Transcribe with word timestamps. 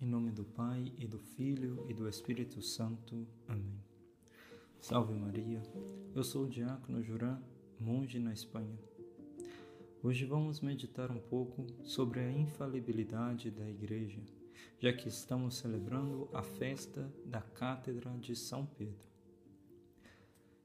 Em 0.00 0.06
nome 0.06 0.30
do 0.30 0.44
Pai 0.44 0.92
e 0.96 1.08
do 1.08 1.18
Filho 1.18 1.84
e 1.88 1.92
do 1.92 2.08
Espírito 2.08 2.62
Santo. 2.62 3.26
Amém. 3.48 3.82
Salve 4.80 5.12
Maria, 5.12 5.60
eu 6.14 6.22
sou 6.22 6.44
o 6.44 6.48
Diácono 6.48 7.02
Juran, 7.02 7.42
monge 7.80 8.20
na 8.20 8.32
Espanha. 8.32 8.78
Hoje 10.00 10.24
vamos 10.24 10.60
meditar 10.60 11.10
um 11.10 11.18
pouco 11.18 11.66
sobre 11.82 12.20
a 12.20 12.30
infalibilidade 12.30 13.50
da 13.50 13.68
Igreja, 13.68 14.20
já 14.78 14.92
que 14.92 15.08
estamos 15.08 15.56
celebrando 15.56 16.28
a 16.32 16.44
festa 16.44 17.12
da 17.26 17.40
Cátedra 17.40 18.16
de 18.20 18.36
São 18.36 18.64
Pedro. 18.64 19.04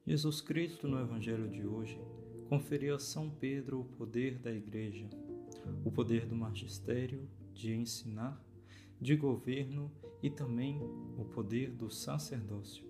Jesus 0.06 0.42
Cristo, 0.42 0.88
no 0.88 1.00
Evangelho 1.00 1.50
de 1.50 1.66
hoje, 1.66 2.00
conferiu 2.50 2.94
a 2.94 3.00
São 3.00 3.32
Pedro 3.32 3.80
o 3.82 3.86
poder 3.86 4.38
da 4.38 4.52
Igreja, 4.54 5.10
o 5.84 5.92
poder 5.92 6.28
do 6.28 6.36
magistério 6.36 7.28
de 7.52 7.74
ensinar, 7.74 8.40
de 9.04 9.18
governo 9.18 9.92
e 10.22 10.30
também 10.30 10.82
o 11.18 11.26
poder 11.26 11.70
do 11.72 11.92
sacerdócio. 11.92 12.86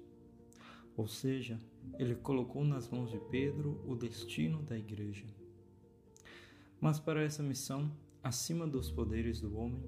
Ou 0.95 1.07
seja, 1.07 1.59
ele 1.97 2.13
colocou 2.13 2.63
nas 2.63 2.87
mãos 2.87 3.09
de 3.09 3.19
Pedro 3.31 3.81
o 3.87 3.95
destino 3.95 4.61
da 4.61 4.77
Igreja. 4.77 5.25
Mas 6.79 6.99
para 6.99 7.23
essa 7.23 7.41
missão, 7.41 7.91
acima 8.21 8.67
dos 8.67 8.91
poderes 8.91 9.41
do 9.41 9.57
homem, 9.57 9.83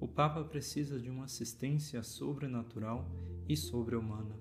o 0.00 0.08
Papa 0.08 0.42
precisa 0.42 0.98
de 0.98 1.08
uma 1.08 1.24
assistência 1.24 2.02
sobrenatural 2.02 3.08
e 3.48 3.56
sobre-humana. 3.56 4.34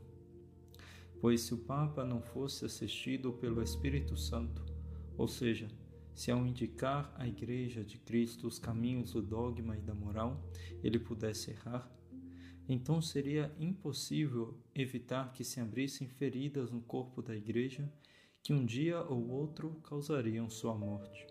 Pois 1.21 1.41
se 1.41 1.53
o 1.53 1.57
Papa 1.57 2.03
não 2.03 2.21
fosse 2.21 2.65
assistido 2.65 3.33
pelo 3.33 3.61
Espírito 3.61 4.17
Santo, 4.17 4.65
ou 5.15 5.27
seja, 5.27 5.67
se 6.19 6.31
ao 6.31 6.45
indicar 6.45 7.13
à 7.15 7.25
Igreja 7.25 7.81
de 7.81 7.97
Cristo 7.97 8.45
os 8.45 8.59
caminhos 8.59 9.13
do 9.13 9.21
dogma 9.21 9.77
e 9.77 9.79
da 9.79 9.95
moral, 9.95 10.43
ele 10.83 10.99
pudesse 10.99 11.51
errar, 11.51 11.89
então 12.67 13.01
seria 13.01 13.55
impossível 13.57 14.59
evitar 14.75 15.31
que 15.31 15.45
se 15.45 15.61
abrissem 15.61 16.09
feridas 16.09 16.71
no 16.71 16.81
corpo 16.81 17.21
da 17.21 17.33
Igreja 17.33 17.89
que 18.43 18.51
um 18.51 18.65
dia 18.65 18.99
ou 19.01 19.29
outro 19.29 19.79
causariam 19.81 20.49
sua 20.49 20.75
morte. 20.75 21.25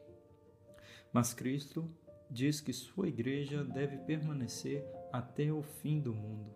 Mas 1.13 1.35
Cristo 1.35 1.87
diz 2.31 2.59
que 2.63 2.73
sua 2.73 3.09
Igreja 3.09 3.63
deve 3.63 3.99
permanecer 3.99 4.83
até 5.13 5.53
o 5.53 5.63
fim 5.63 6.01
do 6.01 6.15
mundo. 6.15 6.55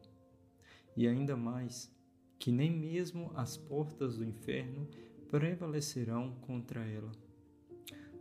E 0.96 1.06
ainda 1.06 1.36
mais, 1.36 1.94
que 2.39 2.50
nem 2.50 2.70
mesmo 2.70 3.30
as 3.34 3.58
portas 3.58 4.17
do 4.17 4.24
inferno 4.24 4.89
prevalecerão 5.28 6.34
contra 6.41 6.80
ela. 6.89 7.12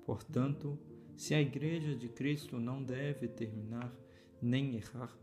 Portanto, 0.05 0.77
se 1.15 1.33
a 1.33 1.41
Igreja 1.41 1.95
de 1.95 2.09
Cristo 2.09 2.59
não 2.59 2.83
deve 2.83 3.27
terminar 3.27 3.93
nem 4.41 4.75
errar, 4.75 5.15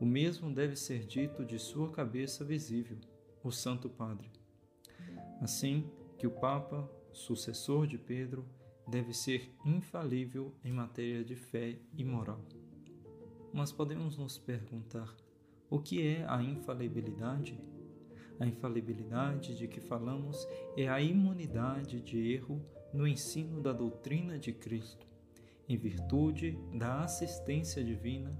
o 0.00 0.06
mesmo 0.06 0.52
deve 0.52 0.76
ser 0.76 1.04
dito 1.04 1.44
de 1.44 1.58
sua 1.58 1.90
cabeça 1.90 2.44
visível, 2.44 2.98
o 3.42 3.50
Santo 3.50 3.88
Padre. 3.88 4.30
Assim 5.40 5.90
que 6.16 6.26
o 6.26 6.30
Papa, 6.30 6.90
sucessor 7.12 7.86
de 7.86 7.98
Pedro, 7.98 8.44
deve 8.88 9.12
ser 9.12 9.54
infalível 9.64 10.54
em 10.64 10.72
matéria 10.72 11.22
de 11.22 11.36
fé 11.36 11.78
e 11.94 12.04
moral. 12.04 12.40
Mas 13.52 13.70
podemos 13.70 14.16
nos 14.16 14.38
perguntar: 14.38 15.14
o 15.68 15.78
que 15.78 16.06
é 16.06 16.24
a 16.26 16.42
infalibilidade? 16.42 17.60
A 18.40 18.46
infalibilidade 18.46 19.56
de 19.56 19.66
que 19.66 19.80
falamos 19.80 20.46
é 20.76 20.88
a 20.88 21.00
imunidade 21.00 22.00
de 22.00 22.32
erro 22.32 22.64
no 22.92 23.06
ensino 23.06 23.60
da 23.60 23.72
doutrina 23.72 24.38
de 24.38 24.52
Cristo, 24.52 25.06
em 25.68 25.76
virtude 25.76 26.58
da 26.74 27.02
assistência 27.04 27.84
divina 27.84 28.38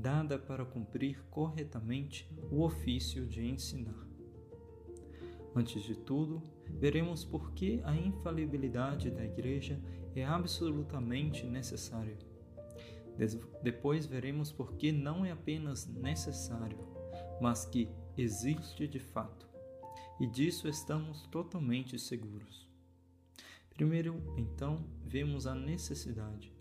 dada 0.00 0.38
para 0.38 0.64
cumprir 0.64 1.22
corretamente 1.30 2.26
o 2.50 2.62
ofício 2.62 3.26
de 3.26 3.46
ensinar. 3.46 4.08
Antes 5.54 5.82
de 5.82 5.94
tudo, 5.94 6.42
veremos 6.68 7.24
por 7.24 7.52
que 7.52 7.80
a 7.84 7.94
infalibilidade 7.94 9.10
da 9.10 9.24
Igreja 9.24 9.78
é 10.14 10.24
absolutamente 10.24 11.44
necessária. 11.44 12.16
Depois 13.62 14.06
veremos 14.06 14.50
por 14.50 14.74
que 14.74 14.90
não 14.90 15.24
é 15.24 15.32
apenas 15.32 15.86
necessário, 15.86 16.78
mas 17.40 17.66
que 17.66 17.90
existe 18.16 18.86
de 18.88 18.98
fato, 18.98 19.46
e 20.18 20.26
disso 20.26 20.68
estamos 20.68 21.26
totalmente 21.26 21.98
seguros. 21.98 22.69
Primeiro, 23.80 24.22
então, 24.36 24.84
vemos 25.06 25.46
a 25.46 25.54
necessidade. 25.54 26.52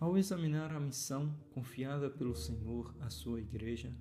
Ao 0.00 0.16
examinar 0.16 0.74
a 0.74 0.80
missão 0.80 1.36
confiada 1.50 2.08
pelo 2.08 2.34
Senhor 2.34 2.96
à 3.00 3.10
sua 3.10 3.38
Igreja, 3.38 3.92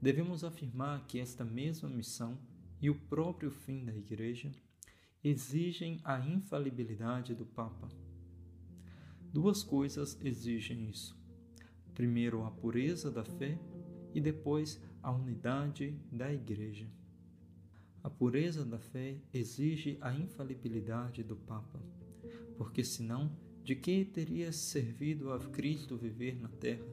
devemos 0.00 0.44
afirmar 0.44 1.06
que 1.06 1.18
esta 1.18 1.44
mesma 1.44 1.90
missão 1.90 2.38
e 2.80 2.88
o 2.88 2.94
próprio 2.94 3.50
fim 3.50 3.84
da 3.84 3.94
Igreja 3.94 4.50
exigem 5.22 6.00
a 6.04 6.18
infalibilidade 6.20 7.34
do 7.34 7.44
Papa. 7.44 7.90
Duas 9.30 9.62
coisas 9.62 10.18
exigem 10.24 10.88
isso: 10.88 11.14
primeiro, 11.92 12.46
a 12.46 12.50
pureza 12.50 13.10
da 13.10 13.26
fé 13.26 13.58
e 14.14 14.22
depois 14.22 14.82
a 15.02 15.12
unidade 15.12 16.00
da 16.10 16.32
Igreja. 16.32 16.88
A 18.02 18.10
pureza 18.10 18.64
da 18.64 18.78
fé 18.78 19.16
exige 19.32 19.96
a 20.00 20.12
infalibilidade 20.12 21.22
do 21.22 21.36
Papa, 21.36 21.80
porque 22.56 22.82
senão, 22.82 23.30
de 23.62 23.76
que 23.76 24.04
teria 24.04 24.50
servido 24.50 25.32
a 25.32 25.38
Cristo 25.38 25.96
viver 25.96 26.36
na 26.40 26.48
terra? 26.48 26.84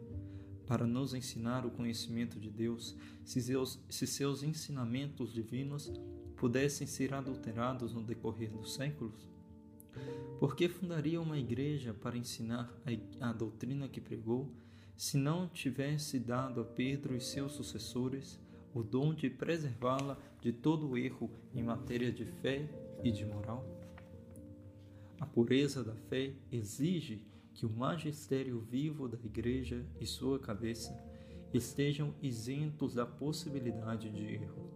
Para 0.67 0.85
nos 0.85 1.15
ensinar 1.15 1.65
o 1.65 1.71
conhecimento 1.71 2.39
de 2.39 2.51
Deus, 2.51 2.95
se 3.25 3.41
seus, 3.41 3.79
se 3.89 4.05
seus 4.05 4.43
ensinamentos 4.43 5.33
divinos 5.33 5.91
pudessem 6.37 6.85
ser 6.85 7.11
adulterados 7.11 7.91
no 7.91 8.03
decorrer 8.03 8.51
dos 8.51 8.75
séculos? 8.75 9.27
Por 10.39 10.55
que 10.55 10.69
fundaria 10.69 11.19
uma 11.19 11.39
igreja 11.39 11.91
para 11.91 12.17
ensinar 12.17 12.71
a, 13.19 13.29
a 13.29 13.33
doutrina 13.33 13.89
que 13.89 13.99
pregou, 13.99 14.53
se 14.95 15.17
não 15.17 15.47
tivesse 15.47 16.19
dado 16.19 16.61
a 16.61 16.65
Pedro 16.65 17.15
e 17.15 17.19
seus 17.19 17.53
sucessores 17.53 18.39
o 18.73 18.83
dom 18.83 19.13
de 19.13 19.29
preservá-la 19.29 20.17
de 20.41 20.51
todo 20.51 20.97
erro 20.97 21.29
em 21.53 21.63
matéria 21.63 22.11
de 22.11 22.25
fé 22.25 22.69
e 23.03 23.11
de 23.11 23.25
moral? 23.25 23.65
A 25.19 25.25
pureza 25.25 25.83
da 25.83 25.95
fé 25.95 26.33
exige 26.51 27.27
que 27.53 27.65
o 27.65 27.69
magistério 27.69 28.61
vivo 28.61 29.07
da 29.07 29.17
Igreja 29.17 29.85
e 29.99 30.05
sua 30.05 30.39
cabeça 30.39 30.97
estejam 31.53 32.13
isentos 32.21 32.93
da 32.93 33.05
possibilidade 33.05 34.09
de 34.09 34.25
erro, 34.35 34.71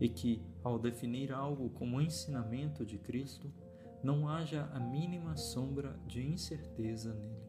e 0.00 0.08
que, 0.08 0.42
ao 0.62 0.78
definir 0.78 1.32
algo 1.32 1.68
como 1.70 2.00
ensinamento 2.00 2.86
de 2.86 2.98
Cristo, 2.98 3.52
não 4.02 4.28
haja 4.28 4.64
a 4.72 4.80
mínima 4.80 5.36
sombra 5.36 5.98
de 6.06 6.26
incerteza 6.26 7.12
nele. 7.14 7.42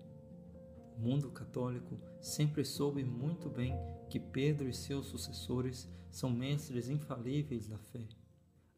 O 0.98 1.02
mundo 1.02 1.32
católico 1.32 1.98
sempre 2.20 2.64
soube 2.64 3.04
muito 3.04 3.50
bem 3.50 3.74
que 4.14 4.20
Pedro 4.20 4.70
e 4.70 4.74
seus 4.76 5.08
sucessores 5.08 5.90
são 6.12 6.30
mestres 6.30 6.88
infalíveis 6.88 7.68
da 7.68 7.80
fé. 7.80 8.08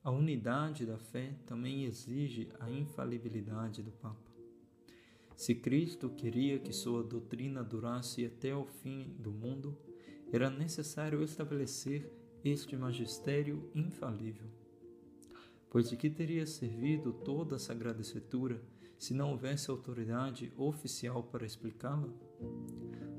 A 0.01 0.09
unidade 0.09 0.85
da 0.85 0.97
fé 0.97 1.35
também 1.45 1.83
exige 1.83 2.47
a 2.57 2.71
infalibilidade 2.71 3.83
do 3.83 3.91
Papa. 3.91 4.31
Se 5.35 5.53
Cristo 5.53 6.09
queria 6.09 6.57
que 6.57 6.71
sua 6.71 7.03
doutrina 7.03 7.61
durasse 7.61 8.25
até 8.25 8.55
o 8.55 8.65
fim 8.65 9.13
do 9.19 9.29
mundo, 9.29 9.77
era 10.31 10.49
necessário 10.49 11.21
estabelecer 11.21 12.09
este 12.41 12.77
magistério 12.77 13.69
infalível. 13.75 14.47
Pois 15.69 15.89
de 15.89 15.97
que 15.97 16.09
teria 16.09 16.45
servido 16.45 17.11
toda 17.11 17.57
a 17.57 17.59
Sagrada 17.59 17.99
Escritura 17.99 18.63
se 18.97 19.13
não 19.13 19.31
houvesse 19.31 19.69
autoridade 19.69 20.53
oficial 20.55 21.23
para 21.23 21.45
explicá-la? 21.45 22.07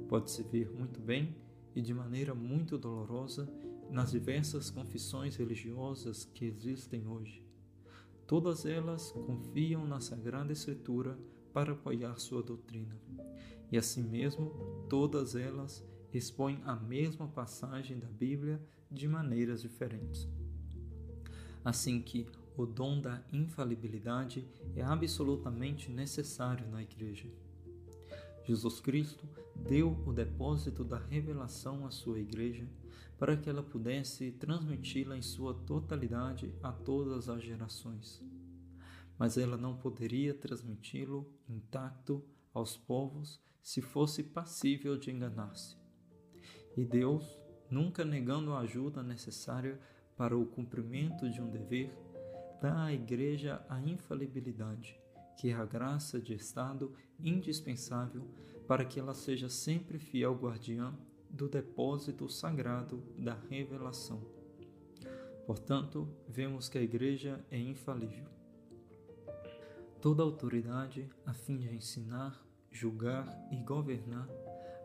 Pode-se 0.09 0.43
ver 0.45 0.71
muito 0.71 0.99
bem 0.99 1.45
e 1.77 1.83
de 1.83 1.93
maneira 1.93 2.35
muito 2.35 2.79
dolorosa 2.79 3.47
nas 3.91 4.11
diversas 4.11 4.71
confissões 4.71 5.37
religiosas 5.37 6.25
que 6.25 6.47
existem 6.47 7.07
hoje. 7.07 7.45
Todas 8.27 8.65
elas 8.65 9.13
confiam 9.13 9.87
na 9.87 10.01
Sagrada 10.01 10.53
Escritura 10.53 11.17
para 11.53 11.75
apoiar 11.75 12.19
sua 12.19 12.43
doutrina, 12.43 12.99
e 13.71 13.77
assim 13.77 14.03
mesmo 14.03 14.51
todas 14.89 15.37
elas 15.37 15.85
expõem 16.13 16.61
a 16.65 16.75
mesma 16.75 17.29
passagem 17.29 17.99
da 17.99 18.09
Bíblia 18.09 18.61
de 18.91 19.07
maneiras 19.07 19.61
diferentes. 19.61 20.29
Assim 21.63 22.01
que 22.01 22.27
o 22.57 22.65
dom 22.65 23.01
da 23.01 23.23
infalibilidade 23.33 24.49
é 24.75 24.83
absolutamente 24.83 25.91
necessário 25.91 26.67
na 26.69 26.83
Igreja. 26.83 27.29
Jesus 28.47 28.79
Cristo 28.79 29.29
deu 29.57 30.01
o 30.07 30.13
depósito 30.13 30.85
da 30.85 30.99
revelação 30.99 31.85
à 31.85 31.91
sua 31.91 32.21
Igreja 32.21 32.65
para 33.19 33.37
que 33.37 33.51
ela 33.51 33.63
pudesse 33.63 34.31
transmiti-la 34.31 35.17
em 35.17 35.23
sua 35.23 35.53
totalidade 35.53 36.55
a 36.63 36.71
todas 36.71 37.29
as 37.29 37.43
gerações. 37.43 38.23
Mas 39.19 39.37
ela 39.37 39.57
não 39.57 39.77
poderia 39.77 40.33
transmiti-lo 40.33 41.29
intacto 41.49 42.23
aos 42.55 42.77
povos 42.77 43.41
se 43.61 43.83
fosse 43.83 44.23
passível 44.23 44.97
de 44.97 45.11
enganar-se. 45.11 45.77
E 46.77 46.85
Deus, 46.85 47.25
nunca 47.69 48.05
negando 48.05 48.53
a 48.53 48.61
ajuda 48.61 49.03
necessária 49.03 49.81
para 50.17 50.39
o 50.39 50.47
cumprimento 50.47 51.29
de 51.29 51.43
um 51.43 51.51
dever, 51.51 51.93
dá 52.63 52.85
à 52.85 52.93
Igreja 52.93 53.61
a 53.69 53.81
infalibilidade, 53.81 55.01
que 55.37 55.51
é 55.51 55.55
a 55.55 55.65
graça 55.65 56.21
de 56.21 56.35
Estado 56.35 56.93
indispensável 57.19 58.23
para 58.67 58.85
que 58.85 58.99
ela 58.99 59.15
seja 59.15 59.49
sempre 59.49 59.99
fiel 59.99 60.35
guardiã 60.35 60.95
do 61.31 61.49
depósito 61.49 62.29
sagrado 62.29 63.03
da 63.19 63.35
revelação. 63.35 64.21
Portanto, 65.47 66.09
vemos 66.29 66.69
que 66.69 66.79
a 66.79 66.83
Igreja 66.83 67.45
é 67.51 67.59
infalível. 67.59 68.27
Toda 70.01 70.23
autoridade, 70.23 71.09
a 71.25 71.33
fim 71.33 71.57
de 71.57 71.73
ensinar, 71.75 72.45
julgar 72.71 73.27
e 73.51 73.57
governar, 73.57 74.29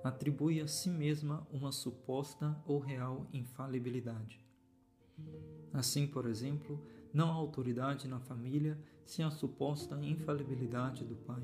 atribui 0.04 0.62
a 0.62 0.68
si 0.68 0.90
mesma 0.90 1.48
uma 1.52 1.72
suposta 1.72 2.56
ou 2.66 2.80
real 2.80 3.28
infalibilidade. 3.34 4.46
Assim, 5.74 6.08
por 6.08 6.26
exemplo, 6.26 6.84
não 7.14 7.30
há 7.30 7.34
autoridade 7.34 8.08
na 8.08 8.20
família 8.20 8.78
sem 9.06 9.26
a 9.26 9.32
suposta 9.32 9.96
infalibilidade 10.02 11.04
do 11.04 11.16
pai. 11.16 11.44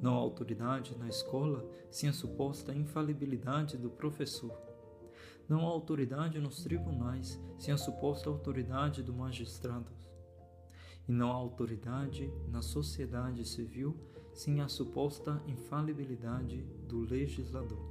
Não 0.00 0.14
há 0.14 0.18
autoridade 0.18 0.96
na 0.96 1.08
escola 1.08 1.68
sem 1.90 2.08
a 2.08 2.12
suposta 2.12 2.72
infalibilidade 2.72 3.76
do 3.76 3.90
professor. 3.90 4.56
Não 5.48 5.66
há 5.66 5.70
autoridade 5.70 6.38
nos 6.38 6.62
tribunais 6.62 7.40
sem 7.58 7.74
a 7.74 7.76
suposta 7.76 8.30
autoridade 8.30 9.02
do 9.02 9.12
magistrado. 9.12 9.90
E 11.08 11.12
não 11.12 11.32
há 11.32 11.34
autoridade 11.34 12.32
na 12.48 12.62
sociedade 12.62 13.44
civil 13.44 13.96
sem 14.32 14.60
a 14.60 14.68
suposta 14.68 15.42
infalibilidade 15.46 16.62
do 16.88 17.00
legislador. 17.00 17.82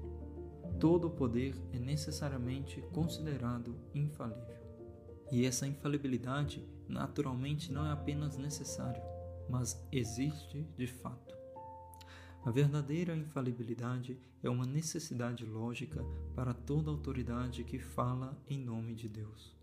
Todo 0.79 1.09
poder 1.09 1.53
é 1.71 1.77
necessariamente 1.77 2.81
considerado 2.93 3.75
infalível. 3.93 4.60
E 5.31 5.45
essa 5.45 5.65
infalibilidade 5.65 6.67
naturalmente 6.87 7.71
não 7.71 7.85
é 7.85 7.91
apenas 7.91 8.37
necessário, 8.37 9.01
mas 9.49 9.81
existe 9.91 10.67
de 10.77 10.87
fato. 10.87 11.33
A 12.43 12.49
verdadeira 12.49 13.15
infalibilidade 13.15 14.19
é 14.41 14.49
uma 14.49 14.65
necessidade 14.65 15.45
lógica 15.45 16.03
para 16.35 16.53
toda 16.53 16.89
autoridade 16.89 17.63
que 17.63 17.79
fala 17.79 18.35
em 18.49 18.59
nome 18.59 18.95
de 18.95 19.07
Deus. 19.07 19.55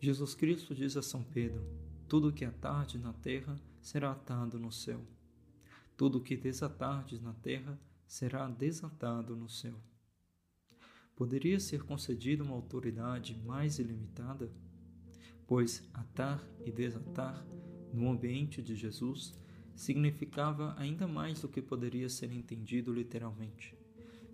Jesus 0.00 0.34
Cristo 0.34 0.74
diz 0.74 0.96
a 0.96 1.02
São 1.02 1.22
Pedro: 1.22 1.64
Tudo 2.08 2.32
que 2.32 2.44
atardes 2.44 3.00
na 3.00 3.12
terra 3.12 3.58
será 3.80 4.10
atado 4.10 4.58
no 4.58 4.70
céu. 4.70 5.00
Tudo 5.96 6.20
que 6.20 6.36
desatardes 6.36 7.20
na 7.20 7.32
terra 7.32 7.80
será 8.06 8.48
desatado 8.48 9.34
no 9.36 9.48
céu. 9.48 9.74
Poderia 11.16 11.58
ser 11.58 11.82
concedida 11.82 12.44
uma 12.44 12.54
autoridade 12.54 13.36
mais 13.44 13.78
ilimitada? 13.78 14.52
Pois 15.48 15.82
atar 15.94 16.46
e 16.64 16.70
desatar 16.70 17.44
no 17.92 18.10
ambiente 18.10 18.62
de 18.62 18.76
Jesus 18.76 19.34
significava 19.74 20.74
ainda 20.76 21.08
mais 21.08 21.40
do 21.40 21.48
que 21.48 21.62
poderia 21.62 22.08
ser 22.10 22.30
entendido 22.30 22.92
literalmente. 22.92 23.74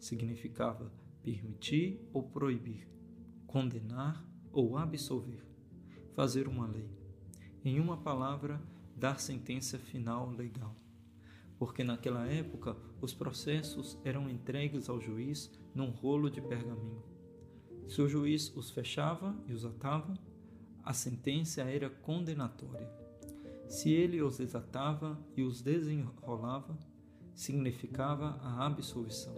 Significava 0.01 0.93
permitir 1.23 2.01
ou 2.13 2.25
proibir, 2.25 2.89
condenar 3.47 4.27
ou 4.53 4.77
absolver, 4.77 5.47
fazer 6.15 6.49
uma 6.49 6.67
lei. 6.67 6.91
Em 7.65 7.79
uma 7.79 7.97
palavra, 7.97 8.61
dar 8.97 9.21
sentença 9.21 9.79
final 9.79 10.31
legal. 10.31 10.75
Porque 11.59 11.85
naquela 11.85 12.27
época 12.27 12.77
os 13.01 13.15
processos 13.15 13.97
eram 14.05 14.29
entregues 14.29 14.89
ao 14.89 15.01
juiz 15.01 15.51
num 15.75 15.91
rolo 15.91 16.29
de 16.29 16.41
pergaminho. 16.41 17.05
Se 17.87 18.03
o 18.03 18.09
juiz 18.09 18.55
os 18.57 18.71
fechava 18.71 19.37
e 19.47 19.53
os 19.53 19.65
atava, 19.65 20.19
a 20.85 20.93
sentença 20.93 21.63
era 21.63 21.89
condenatória. 21.89 22.89
Se 23.69 23.91
ele 23.91 24.21
os 24.23 24.37
desatava 24.37 25.19
e 25.37 25.43
os 25.43 25.63
desenrolava, 25.63 26.79
significava 27.35 28.39
a 28.43 28.67
absolvição. 28.67 29.35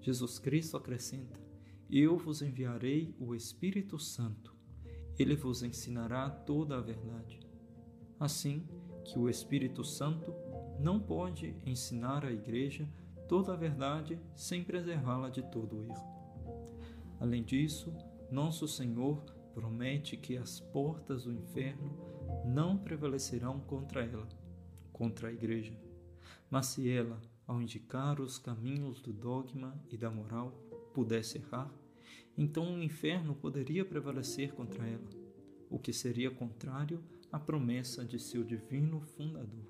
Jesus 0.00 0.38
Cristo 0.38 0.76
acrescenta: 0.76 1.38
Eu 1.90 2.16
vos 2.16 2.40
enviarei 2.40 3.14
o 3.18 3.34
Espírito 3.34 3.98
Santo. 3.98 4.54
Ele 5.18 5.34
vos 5.34 5.62
ensinará 5.62 6.30
toda 6.30 6.78
a 6.78 6.80
verdade. 6.80 7.40
Assim 8.18 8.66
que 9.04 9.18
o 9.18 9.28
Espírito 9.28 9.84
Santo 9.84 10.32
não 10.78 11.00
pode 11.00 11.54
ensinar 11.66 12.24
à 12.24 12.32
Igreja 12.32 12.88
toda 13.28 13.52
a 13.52 13.56
verdade 13.56 14.18
sem 14.34 14.64
preservá-la 14.64 15.28
de 15.28 15.42
todo 15.50 15.84
erro. 15.84 16.20
Além 17.18 17.44
disso, 17.44 17.92
nosso 18.30 18.66
Senhor 18.66 19.22
promete 19.54 20.16
que 20.16 20.36
as 20.36 20.60
portas 20.60 21.24
do 21.24 21.32
inferno 21.32 21.96
não 22.44 22.76
prevalecerão 22.76 23.60
contra 23.60 24.04
ela, 24.04 24.28
contra 24.92 25.28
a 25.28 25.32
Igreja. 25.32 25.76
Mas 26.50 26.66
se 26.66 26.90
ela, 26.90 27.20
ao 27.46 27.60
indicar 27.60 28.20
os 28.20 28.38
caminhos 28.38 29.00
do 29.00 29.12
dogma 29.12 29.80
e 29.90 29.96
da 29.96 30.10
moral, 30.10 30.52
pudesse 30.94 31.38
errar, 31.38 31.72
então 32.36 32.74
o 32.74 32.82
inferno 32.82 33.34
poderia 33.34 33.84
prevalecer 33.84 34.52
contra 34.52 34.86
ela, 34.86 35.08
o 35.68 35.78
que 35.78 35.92
seria 35.92 36.30
contrário 36.30 37.02
à 37.30 37.38
promessa 37.38 38.04
de 38.04 38.18
seu 38.18 38.42
divino 38.42 39.00
fundador. 39.00 39.66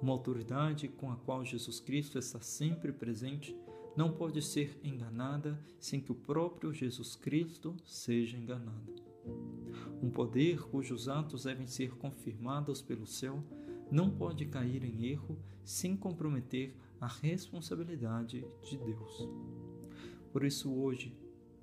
Uma 0.00 0.12
autoridade 0.12 0.88
com 0.88 1.12
a 1.12 1.16
qual 1.16 1.44
Jesus 1.44 1.78
Cristo 1.78 2.18
está 2.18 2.40
sempre 2.40 2.90
presente 2.90 3.54
não 3.96 4.12
pode 4.12 4.40
ser 4.42 4.78
enganada 4.82 5.58
sem 5.78 6.00
que 6.00 6.12
o 6.12 6.14
próprio 6.14 6.72
Jesus 6.72 7.16
Cristo 7.16 7.76
seja 7.84 8.36
enganado. 8.36 8.94
Um 10.02 10.10
poder 10.10 10.62
cujos 10.62 11.08
atos 11.08 11.44
devem 11.44 11.66
ser 11.66 11.92
confirmados 11.96 12.80
pelo 12.80 13.06
céu 13.06 13.42
não 13.90 14.08
pode 14.08 14.46
cair 14.46 14.84
em 14.84 15.06
erro 15.06 15.36
sem 15.64 15.96
comprometer 15.96 16.74
a 17.00 17.06
responsabilidade 17.06 18.44
de 18.62 18.76
Deus. 18.76 19.28
Por 20.32 20.44
isso, 20.44 20.72
hoje, 20.72 21.16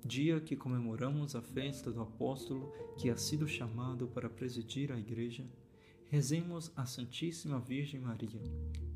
dia 0.04 0.40
que 0.40 0.54
comemoramos 0.54 1.34
a 1.34 1.40
festa 1.40 1.90
do 1.90 2.02
apóstolo 2.02 2.72
que 2.98 3.08
ha 3.08 3.16
sido 3.16 3.48
chamado 3.48 4.06
para 4.08 4.28
presidir 4.28 4.92
a 4.92 4.98
Igreja, 4.98 5.46
rezemos 6.06 6.70
a 6.76 6.84
Santíssima 6.84 7.58
Virgem 7.58 8.00
Maria, 8.00 8.42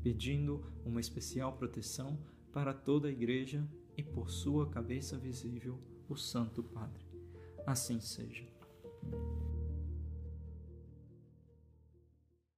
pedindo 0.01 0.63
uma 0.85 0.99
especial 0.99 1.53
proteção 1.53 2.17
para 2.53 2.73
toda 2.73 3.07
a 3.07 3.11
Igreja 3.11 3.67
e 3.97 4.03
por 4.03 4.29
sua 4.29 4.69
cabeça 4.69 5.17
visível, 5.17 5.79
o 6.07 6.15
Santo 6.15 6.61
Padre. 6.61 7.03
Assim 7.65 7.99
seja. 7.99 8.45